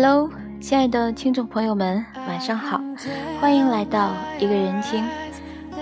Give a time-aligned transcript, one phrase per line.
[0.00, 0.30] Hello，
[0.60, 2.80] 亲爱的听众朋友们，晚上好，
[3.40, 5.02] 欢迎来到一个人听。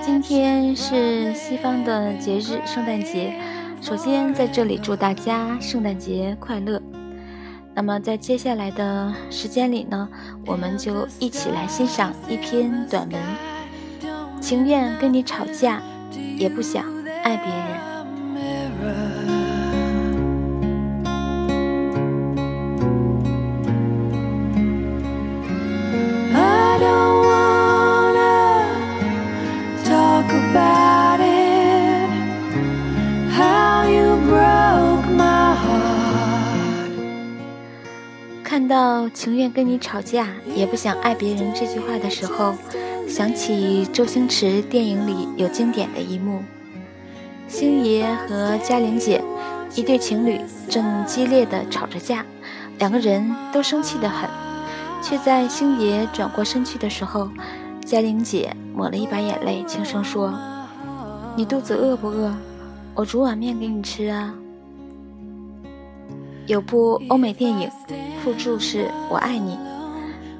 [0.00, 3.38] 今天是西方的节日圣诞节，
[3.82, 6.80] 首先在这里祝大家圣诞节快乐。
[7.74, 10.08] 那么在接下来的时间里呢，
[10.46, 13.20] 我们就一起来欣赏一篇短文，
[14.41, 15.83] 情愿跟你吵架，
[16.38, 16.86] 也不想
[17.22, 17.75] 爱别人。
[38.56, 42.54] 看到“情愿跟你吵架，也不想爱别人”这句话的时候，
[43.06, 46.40] 想起周星驰电影里有经典的一幕：
[47.48, 49.22] 星爷和嘉玲姐
[49.74, 50.40] 一对情侣
[50.70, 52.24] 正激烈的吵着架，
[52.78, 54.27] 两个人都生气得很，
[55.02, 57.28] 却在星爷转过身去的时候，
[57.84, 60.32] 嘉玲姐抹了一把眼泪，轻声说
[61.36, 62.34] ：“你肚子饿不饿？
[62.94, 64.34] 我煮碗面给你吃啊。”
[66.46, 67.70] 有部欧美电影。
[68.27, 69.56] 附注是我爱你。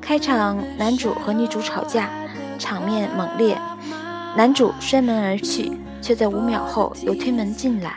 [0.01, 2.11] 开场，男主和女主吵架，
[2.59, 3.57] 场面猛烈。
[4.37, 5.71] 男主摔门而去，
[6.03, 7.95] 却在五秒后又推门进来。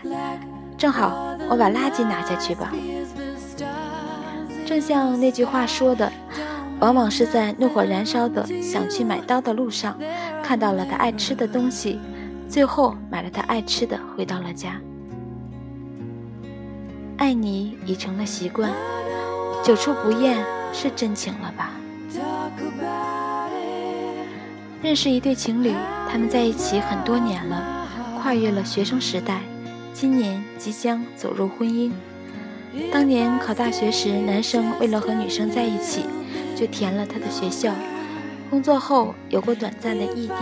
[0.78, 2.72] 正好，我把垃圾拿下去吧。
[4.64, 6.12] 正像那句话说的，
[6.80, 9.98] 往往是在怒火燃烧的想去买刀的路上，
[10.44, 12.00] 看到了他爱吃的东西，
[12.48, 14.80] 最后买了他爱吃的，回到了家。
[17.18, 18.72] 爱你已成了习惯。
[19.64, 20.44] 久处不厌
[20.74, 21.72] 是真情了吧？
[24.82, 25.74] 认识一对情侣，
[26.10, 27.88] 他们在一起很多年了，
[28.22, 29.42] 跨越了学生时代，
[29.94, 31.92] 今年即将走入婚姻。
[32.92, 36.06] 当年考大学时，男生为了和女生在一起，
[36.56, 37.74] 就填了他的学校。
[38.50, 40.34] 工作后有过短暂的异地，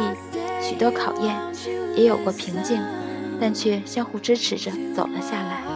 [0.62, 1.36] 许多考验，
[1.96, 2.82] 也有过平静，
[3.42, 5.67] 但却相互支持着走了下来。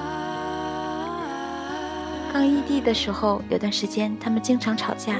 [2.32, 5.18] 刚异地的时候，有段时间他们经常吵架。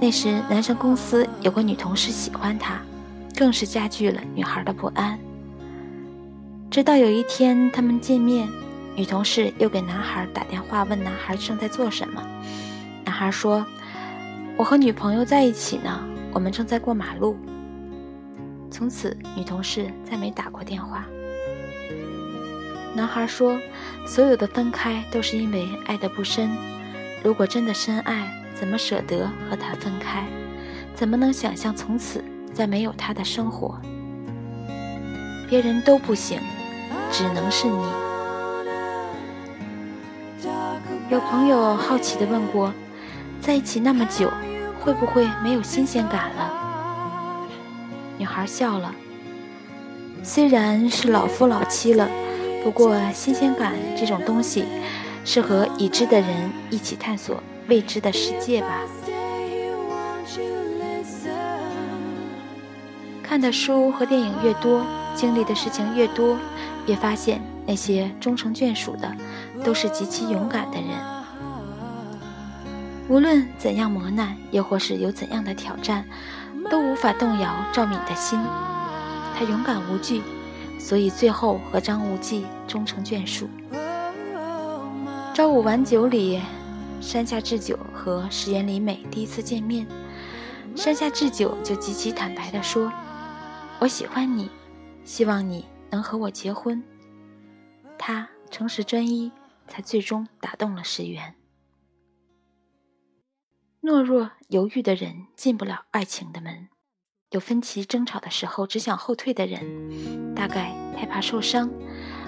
[0.00, 2.80] 那时男生公司有个女同事喜欢他，
[3.36, 5.16] 更是加剧了女孩的不安。
[6.68, 8.48] 直到有一天他们见面，
[8.96, 12.20] 女同事又给男孩打电话问男孩正在做什么。
[13.04, 13.64] 男孩说
[14.58, 16.00] ：“我和女朋友在一起呢，
[16.32, 17.36] 我们正在过马路。”
[18.68, 21.06] 从此女同事再没打过电话。
[22.92, 23.56] 男孩说
[24.04, 26.50] ：“所有的分开都是因为爱的不深。
[27.22, 30.24] 如果真的深爱，怎么舍得和他分开？
[30.94, 33.80] 怎么能想象从此再没有他的生活？
[35.48, 36.40] 别人都不行，
[37.12, 37.84] 只能是你。”
[41.10, 42.74] 有朋友好奇地问过
[43.40, 44.28] ：“在一起那么久，
[44.80, 46.52] 会不会没有新鲜感了？”
[48.18, 48.92] 女孩笑了
[50.24, 52.08] ：“虽然是老夫老妻了。”
[52.62, 54.64] 不过，新鲜感这种东西，
[55.24, 58.82] 是和已知的人一起探索未知的世界吧。
[63.22, 64.84] 看的书和电影越多，
[65.14, 66.36] 经历的事情越多，
[66.86, 69.10] 越发现那些终成眷属的，
[69.64, 70.88] 都是极其勇敢的人。
[73.08, 76.04] 无论怎样磨难，又或是有怎样的挑战，
[76.70, 78.38] 都无法动摇赵敏的心。
[79.36, 80.20] 她勇敢无惧。
[80.80, 83.48] 所以最后和张无忌终成眷属。
[85.34, 86.40] 朝五晚九里，
[87.00, 89.86] 山下智久和石原里美第一次见面，
[90.74, 92.90] 山下智久就极其坦白地说
[93.78, 94.50] ：“我喜欢你，
[95.04, 96.82] 希望你能和我结婚。”
[97.96, 99.30] 他诚实专一，
[99.68, 101.34] 才最终打动了石原。
[103.82, 106.68] 懦弱犹豫的人进不了爱情的门。
[107.30, 109.62] 有分歧争吵的时候，只想后退的人，
[110.34, 111.70] 大概太怕受伤，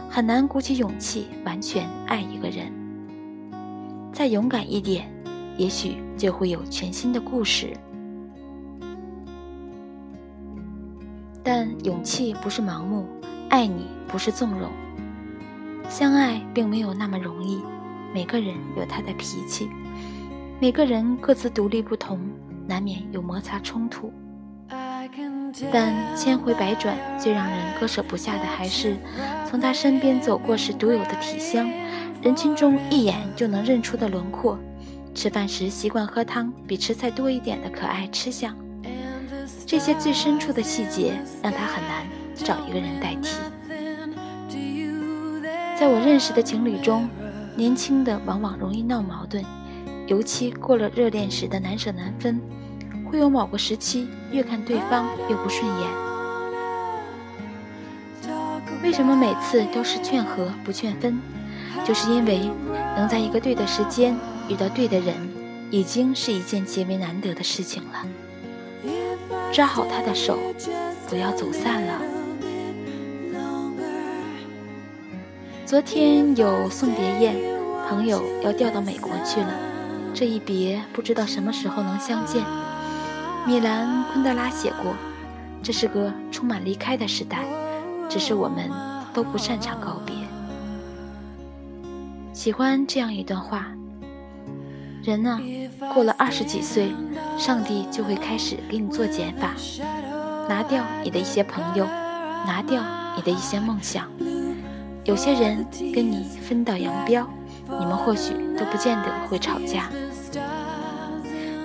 [0.08, 2.72] 很难鼓起勇气完全爱一个人。
[4.12, 5.12] 再勇敢一点，
[5.58, 7.76] 也许就会有全新的故事。
[11.42, 13.04] 但勇气不是盲目，
[13.48, 14.70] 爱你不是纵容。
[15.88, 17.60] 相爱并没有那么容易，
[18.14, 19.68] 每个人有他的脾气，
[20.60, 22.20] 每个人各自独立不同，
[22.68, 24.12] 难免有摩擦冲突。
[25.72, 28.96] 但千回百转，最让人割舍不下的还是
[29.48, 31.70] 从他身边走过时独有的体香，
[32.22, 34.58] 人群中一眼就能认出的轮廓，
[35.14, 38.56] 吃饭时习惯喝汤比吃菜多一点的可爱吃相，
[39.66, 43.36] 这些最深处的细节让他很难找一个人代替。
[45.78, 47.08] 在我认识的情侣中，
[47.56, 49.44] 年轻的往往容易闹矛盾，
[50.06, 52.40] 尤其过了热恋时的难舍难分，
[53.12, 55.90] 会有某个时期越看对方越不顺眼。
[58.82, 61.20] 为什么每次都是劝和不劝分？
[61.84, 62.50] 就是因为
[62.96, 64.16] 能在一个对的时间
[64.48, 65.14] 遇到对的人，
[65.70, 68.06] 已经是一件极为难得的事情了。
[69.52, 70.38] 抓好他的手，
[71.06, 72.00] 不要走散了。
[75.66, 77.36] 昨天有送别宴，
[77.90, 79.54] 朋友要调到美国去了，
[80.14, 82.42] 这一别不知道什么时候能相见。
[83.44, 84.94] 米兰昆德拉写过
[85.62, 87.38] ：“这是个充满离开的时代，
[88.08, 88.70] 只是我们
[89.12, 90.14] 都不擅长告别。”
[92.32, 93.66] 喜欢这样一段话：
[95.02, 95.40] 人呢，
[95.92, 96.92] 过了二十几岁，
[97.36, 99.50] 上帝就会开始给你做减法，
[100.48, 101.84] 拿掉你的一些朋友，
[102.46, 102.80] 拿掉
[103.16, 104.08] 你的一些梦想。
[105.04, 107.26] 有些人跟你分道扬镳，
[107.66, 109.90] 你们或许都不见得会吵架；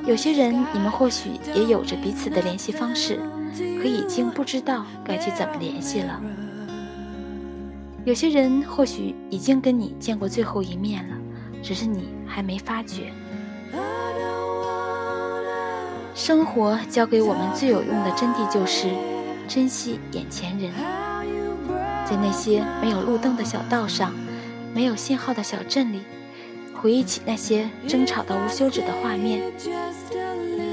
[0.07, 3.19] 有些人你们或许也有着彼此的联系方式，
[3.81, 6.21] 可已经不知道该去怎么联系了；
[8.05, 11.17] 有些人或许已经跟你见过最后一面了，
[11.61, 13.11] 只是你还没发觉。
[16.15, 18.87] 生活教给我们最有用的真谛就是
[19.45, 20.71] 珍惜眼前人。
[22.05, 24.13] 在那些没有路灯的小道上，
[24.73, 26.01] 没有信号的小镇里，
[26.81, 29.41] 回忆起那些争吵到无休止的画面。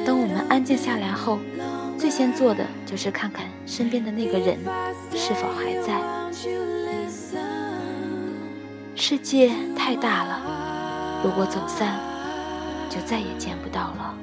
[0.05, 1.39] 等我们安静下来后，
[1.99, 4.59] 最先做的就是看看身边的那个人
[5.15, 6.01] 是否还在。
[8.97, 10.41] 世界太大了，
[11.25, 11.99] 如果走散，
[12.89, 14.15] 就再也见不到了。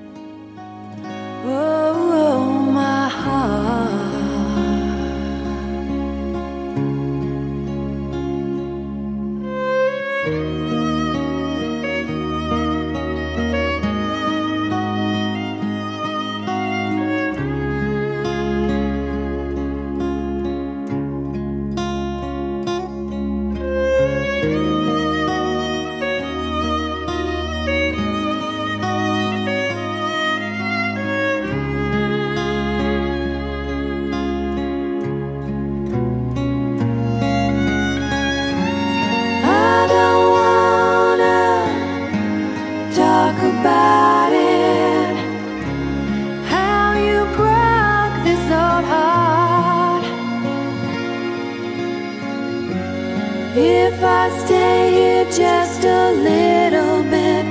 [53.64, 57.46] If I stay here just a little bit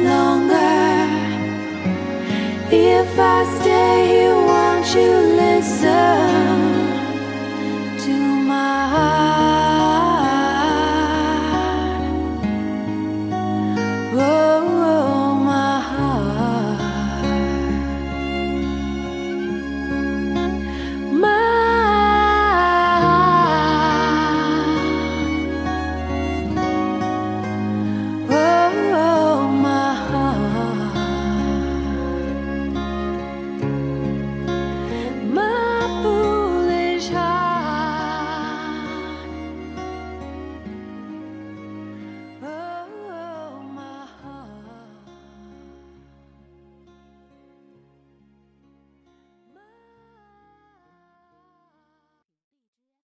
[0.00, 1.08] longer,
[2.70, 5.10] if I stay here, won't you
[5.42, 5.90] listen
[8.04, 8.12] to
[8.46, 9.25] my heart?